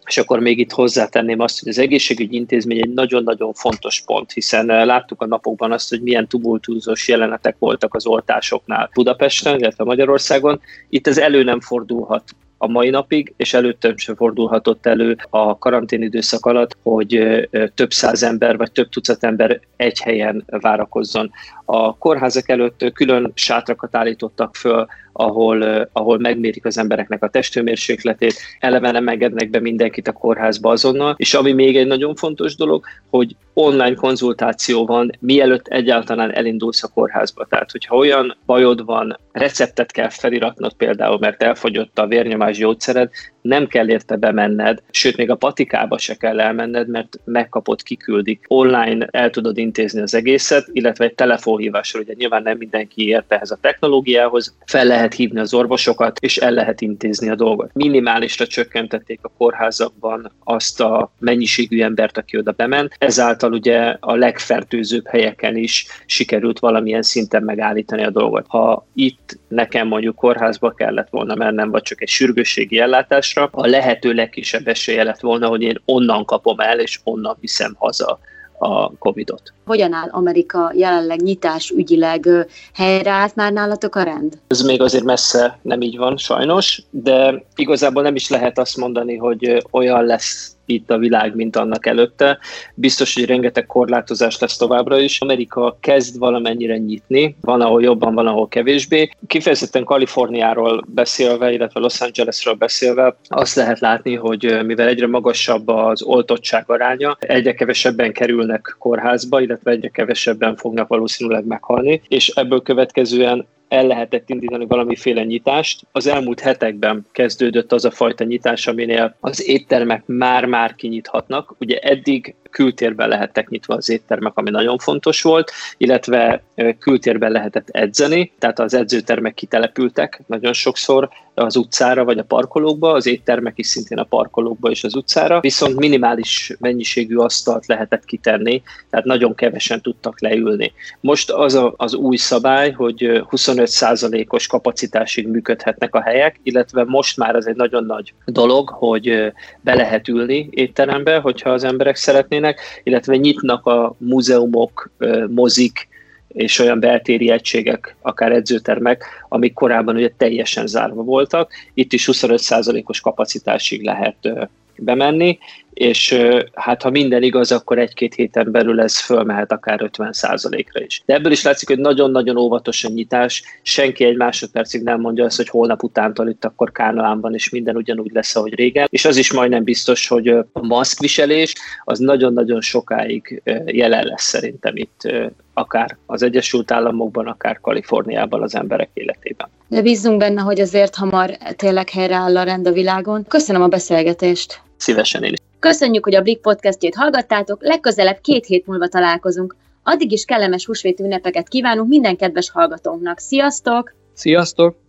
És 0.09 0.19
akkor 0.19 0.41
még 0.41 0.59
itt 0.59 0.73
hozzátenném 0.73 1.41
azt, 1.41 1.61
hogy 1.61 1.69
az 1.69 1.79
egészségügyi 1.79 2.37
intézmény 2.37 2.79
egy 2.79 2.93
nagyon-nagyon 2.93 3.53
fontos 3.53 4.03
pont, 4.07 4.33
hiszen 4.33 4.71
eh, 4.71 4.85
láttuk 4.85 5.23
a 5.23 5.27
napokban 5.27 5.73
azt, 5.73 5.89
hogy 5.89 6.03
milyen 6.03 6.29
tumultúzós 6.29 7.09
jelenetek 7.09 7.57
voltak 7.59 7.95
az 7.95 8.07
oltásoknál 8.07 8.91
Budapesten, 8.95 9.59
illetve 9.59 9.85
Magyarországon. 9.85 10.61
Itt 10.89 11.07
ez 11.07 11.19
elő 11.19 11.43
nem 11.43 11.61
fordulhat 11.61 12.23
a 12.59 12.69
mai 12.69 12.91
napig, 12.91 13.33
és 13.37 13.55
előttem 13.55 13.97
sem 13.97 14.17
fordulhatott 14.17 14.87
elő 14.87 15.17
a 15.31 15.59
karantén 15.59 16.03
időszak 16.03 16.47
alatt, 16.47 16.77
hogy 16.83 17.15
eh, 17.15 17.43
több 17.75 17.93
száz 17.93 18.23
ember 18.23 18.57
vagy 18.57 18.73
több 18.73 18.89
tucat 18.89 19.25
ember 19.25 19.61
egy 19.77 20.01
helyen 20.01 20.45
várakozzon. 20.47 21.31
A 21.65 21.97
kórházak 21.97 22.49
előtt 22.49 22.93
külön 22.93 23.33
sátrakat 23.35 23.97
állítottak 23.97 24.57
föl 24.57 24.87
ahol, 25.19 25.89
ahol 25.93 26.19
megmérik 26.19 26.65
az 26.65 26.79
embereknek 26.79 27.23
a 27.23 27.29
testőmérsékletét, 27.29 28.35
eleve 28.61 28.91
nem 28.91 29.09
engednek 29.09 29.51
be 29.51 29.61
mindenkit 29.61 30.09
a 30.09 30.13
kórházba 30.13 30.71
azonnal, 30.71 31.15
és 31.17 31.35
ami 31.35 31.53
még 31.53 31.77
egy 31.77 31.87
nagyon 31.87 32.15
fontos 32.15 32.57
dolog, 32.57 32.85
hogy 33.11 33.37
online 33.53 33.95
konzultáció 33.95 34.87
van, 34.87 35.11
mielőtt 35.21 35.67
egyáltalán 35.67 36.35
elindulsz 36.35 36.83
a 36.83 36.89
kórházba. 36.89 37.45
Tehát, 37.45 37.71
hogyha 37.71 37.97
olyan 37.97 38.37
bajod 38.47 38.85
van, 38.85 39.19
receptet 39.33 39.93
kell 39.93 40.09
feliratnod 40.09 40.73
például, 40.73 41.19
mert 41.19 41.43
elfogyott 41.43 41.99
a 41.99 42.07
vérnyomás 42.07 42.57
gyógyszered, 42.57 43.11
nem 43.41 43.67
kell 43.67 43.89
érte 43.89 44.17
bemenned, 44.17 44.83
sőt, 44.91 45.17
még 45.17 45.31
a 45.31 45.35
patikába 45.35 45.99
se 45.99 46.15
kell 46.15 46.41
elmenned, 46.41 46.89
mert 46.89 47.21
megkapod, 47.25 47.83
kiküldik. 47.83 48.45
Online 48.49 49.09
el 49.11 49.31
tudod 49.31 49.59
intézni 49.59 50.01
az 50.01 50.15
egészet, 50.15 50.69
illetve 50.73 51.05
egy 51.05 51.15
telefonhívásról, 51.15 52.03
ugye 52.03 52.15
nyilván 52.17 52.43
nem 52.43 52.57
mindenki 52.57 53.09
ért 53.09 53.33
ehhez 53.33 53.51
a 53.51 53.59
technológiához, 53.61 54.57
fel 54.67 54.85
lehet 54.85 55.08
hívni 55.13 55.41
az 55.41 55.55
orvosokat, 55.55 56.19
és 56.21 56.37
el 56.37 56.51
lehet 56.51 56.81
intézni 56.81 57.29
a 57.29 57.35
dolgot. 57.35 57.71
Minimálisra 57.75 58.47
csökkentették 58.47 59.19
a 59.23 59.31
kórházakban 59.37 60.33
azt 60.45 60.81
a 60.81 61.11
mennyiségű 61.19 61.83
embert, 61.83 62.19
aki 62.19 62.39
oda 62.39 62.53
bement, 62.53 62.95
ezáltal 62.99 63.53
ugye 63.53 63.97
a 64.01 64.15
legfertőzőbb 64.15 65.07
helyeken 65.07 65.57
is 65.57 65.87
sikerült 66.07 66.59
valamilyen 66.59 67.03
szinten 67.03 67.43
megállítani 67.43 68.05
a 68.05 68.11
dolgot. 68.11 68.47
Ha 68.49 68.87
itt 68.95 69.39
nekem 69.49 69.89
mondjuk 69.89 70.17
kórházba 70.17 70.71
kellett 70.71 71.09
volna 71.11 71.35
mennem, 71.35 71.71
vagy 71.71 71.83
csak 71.83 72.03
egy 72.03 72.09
sürgősségi 72.09 72.79
ellátásra, 72.79 73.49
a 73.53 73.67
lehető 73.67 74.13
legkisebb 74.13 74.69
esélye 74.69 75.03
lett 75.03 75.21
volna, 75.21 75.49
hogy 75.49 75.63
én 75.63 75.81
onnan 75.85 76.25
kapom 76.25 76.59
el, 76.61 76.81
és 76.81 77.01
onnan 77.05 77.37
viszem 77.41 77.75
haza 77.79 78.19
a 78.59 78.97
Covid-ot. 78.97 79.53
Hogyan 79.69 79.93
áll 79.93 80.09
Amerika 80.11 80.73
jelenleg 80.75 81.23
nyitás 81.23 81.71
ügyileg 81.71 82.29
helyreállt 82.75 83.35
már 83.35 83.53
nálatok 83.53 83.95
a 83.95 84.03
rend? 84.03 84.39
Ez 84.47 84.63
még 84.63 84.83
azért 84.83 85.05
messze 85.05 85.59
nem 85.63 85.81
így 85.81 85.97
van, 85.97 86.17
sajnos, 86.17 86.83
de 86.91 87.45
igazából 87.55 88.03
nem 88.03 88.15
is 88.15 88.29
lehet 88.29 88.59
azt 88.59 88.77
mondani, 88.77 89.17
hogy 89.17 89.65
olyan 89.71 90.05
lesz 90.05 90.59
itt 90.69 90.91
a 90.91 90.99
világ, 90.99 91.35
mint 91.35 91.57
annak 91.57 91.87
előtte. 91.87 92.39
Biztos, 92.75 93.15
hogy 93.15 93.25
rengeteg 93.25 93.67
korlátozás 93.67 94.39
lesz 94.39 94.57
továbbra 94.57 94.99
is. 94.99 95.21
Amerika 95.21 95.77
kezd 95.81 96.19
valamennyire 96.19 96.77
nyitni, 96.77 97.37
van, 97.41 97.61
ahol 97.61 97.83
jobban, 97.83 98.15
van, 98.15 98.27
ahol 98.27 98.49
kevésbé. 98.49 99.11
Kifejezetten 99.27 99.85
Kaliforniáról 99.85 100.85
beszélve, 100.87 101.53
illetve 101.53 101.81
Los 101.81 102.01
Angelesről 102.01 102.55
beszélve, 102.55 103.17
azt 103.29 103.55
lehet 103.55 103.81
látni, 103.81 104.15
hogy 104.15 104.59
mivel 104.65 104.89
egyre 104.89 105.07
magasabb 105.07 105.69
az 105.69 106.03
oltottság 106.03 106.65
aránya, 106.67 107.17
egyre 107.21 107.55
kevesebben 107.55 108.13
kerülnek 108.13 108.77
kórházba, 108.79 109.41
illetve 109.41 109.58
egyre 109.65 109.89
kevesebben 109.89 110.57
fognak 110.57 110.89
valószínűleg 110.89 111.45
meghalni, 111.45 112.03
és 112.09 112.29
ebből 112.29 112.63
következően 112.63 113.47
el 113.69 113.87
lehetett 113.87 114.31
indítani 114.31 114.67
valamiféle 114.67 115.25
nyitást. 115.25 115.87
Az 115.93 116.07
elmúlt 116.07 116.41
hetekben 116.41 117.07
kezdődött 117.13 117.73
az 117.73 117.85
a 117.85 117.91
fajta 117.91 118.25
nyitás, 118.25 118.67
aminél 118.67 119.17
az 119.21 119.49
éttermek 119.49 120.03
már-már 120.07 120.75
kinyithatnak. 120.75 121.55
Ugye 121.59 121.79
eddig 121.79 122.35
kültérben 122.51 123.09
lehettek 123.09 123.49
nyitva 123.49 123.75
az 123.75 123.91
éttermek, 123.91 124.33
ami 124.35 124.51
nagyon 124.51 124.79
fontos 124.79 125.23
volt, 125.23 125.53
illetve 125.77 126.43
kültérben 126.79 127.33
lehetett 127.33 127.69
edzeni, 127.69 128.33
tehát 128.39 128.59
az 128.59 128.75
edzőtermek 128.75 129.35
kitelepültek 129.35 130.23
nagyon 130.27 130.53
sokszor 130.53 131.09
az 131.39 131.57
utcára 131.57 132.05
vagy 132.05 132.19
a 132.19 132.25
parkolókba, 132.25 132.93
az 132.93 133.07
éttermek 133.07 133.59
is 133.59 133.67
szintén 133.67 133.99
a 133.99 134.05
parkolókba 134.05 134.71
és 134.71 134.85
az 134.85 134.95
utcára, 134.95 135.41
viszont 135.41 135.77
minimális 135.77 136.53
mennyiségű 136.59 137.17
asztalt 137.17 137.67
lehetett 137.67 138.05
kitenni, 138.05 138.63
tehát 138.91 139.07
nagyon 139.07 139.35
kevesen 139.35 139.83
tudtak 139.83 140.21
leülni. 140.21 140.73
Most 141.01 141.31
az 141.31 141.55
a, 141.55 141.75
az 141.77 141.95
új 141.95 142.17
szabály, 142.17 142.71
hogy 142.71 143.23
25%-os 143.31 144.47
kapacitásig 144.47 145.29
működhetnek 145.29 145.95
a 145.95 146.03
helyek, 146.03 146.41
illetve 146.43 146.85
most 146.85 147.17
már 147.17 147.35
ez 147.35 147.47
egy 147.47 147.57
nagyon 147.57 147.85
nagy 147.85 148.15
dolog, 148.25 148.69
hogy 148.69 149.33
be 149.61 149.75
lehet 149.75 150.09
ülni 150.09 150.49
étterembe, 150.51 151.19
hogyha 151.19 151.51
az 151.51 151.65
emberek 151.65 151.97
szeretnének, 151.97 152.48
illetve 152.83 153.17
nyitnak 153.17 153.67
a 153.67 153.95
múzeumok, 153.99 154.91
mozik, 155.29 155.89
és 156.29 156.59
olyan 156.59 156.81
beltéri 156.81 157.31
egységek, 157.31 157.97
akár 158.01 158.33
edzőtermek, 158.33 159.05
amik 159.29 159.53
korábban 159.53 159.97
ugye 159.97 160.11
teljesen 160.17 160.67
zárva 160.67 161.03
voltak. 161.03 161.53
Itt 161.75 161.93
is 161.93 162.09
25%-os 162.13 163.01
kapacitásig 163.01 163.83
lehet 163.83 164.49
bemenni, 164.77 165.39
és 165.79 166.19
hát 166.55 166.83
ha 166.83 166.91
minden 166.91 167.23
igaz, 167.23 167.53
akkor 167.53 167.79
egy-két 167.79 168.15
héten 168.15 168.51
belül 168.51 168.81
ez 168.81 168.99
fölmehet 168.99 169.53
akár 169.53 169.91
50%-ra 169.93 170.85
is. 170.85 171.03
De 171.05 171.15
ebből 171.15 171.33
is 171.33 171.43
látszik, 171.43 171.69
hogy 171.69 171.79
nagyon-nagyon 171.79 172.37
óvatos 172.37 172.85
a 172.85 172.89
nyitás, 172.89 173.43
senki 173.63 174.05
egy 174.05 174.17
másodpercig 174.17 174.83
nem 174.83 175.01
mondja 175.01 175.25
azt, 175.25 175.37
hogy 175.37 175.49
holnap 175.49 175.83
utántól 175.83 176.29
itt 176.29 176.45
akkor 176.45 176.73
Kánaánban 176.73 177.35
is 177.35 177.51
minden 177.51 177.77
ugyanúgy 177.77 178.11
lesz, 178.13 178.37
ahogy 178.37 178.55
régen, 178.55 178.87
és 178.91 179.05
az 179.05 179.17
is 179.17 179.33
majdnem 179.33 179.65
biztos, 179.65 180.09
hogy 180.09 180.29
a 180.29 180.47
maszkviselés 180.53 181.55
az 181.85 181.99
nagyon-nagyon 181.99 182.61
sokáig 182.61 183.43
jelen 183.67 184.07
lesz 184.07 184.25
szerintem 184.25 184.77
itt 184.77 185.13
akár 185.55 185.97
az 186.07 186.23
Egyesült 186.23 186.71
Államokban, 186.71 187.27
akár 187.27 187.61
Kaliforniában 187.61 188.43
az 188.43 188.55
emberek 188.55 188.91
életében. 188.95 189.49
De 189.69 189.83
bízunk 189.83 190.19
benne, 190.19 190.41
hogy 190.41 190.61
azért 190.61 190.95
hamar 190.95 191.31
tényleg 191.57 191.91
helyreáll 191.91 192.37
a 192.37 192.43
rend 192.43 192.67
a 192.67 192.73
világon. 192.73 193.25
Köszönöm 193.29 193.63
a 193.63 193.69
beszélgetést! 193.69 194.61
Szívesen 194.77 195.23
én 195.23 195.33
is. 195.33 195.48
Köszönjük, 195.61 196.05
hogy 196.05 196.15
a 196.15 196.23
Blik 196.23 196.41
podcastjét 196.41 196.95
hallgattátok, 196.95 197.63
legközelebb 197.63 198.19
két 198.21 198.47
hét 198.47 198.67
múlva 198.67 198.89
találkozunk. 198.89 199.57
Addig 199.83 200.13
is 200.13 200.25
kellemes 200.25 200.67
húsvét 200.67 201.01
ünnepeket 201.01 201.49
kívánunk 201.49 201.89
minden 201.89 202.17
kedves 202.17 202.51
hallgatónknak. 202.51 203.19
Sziasztok! 203.19 203.95
Sziasztok! 204.15 204.88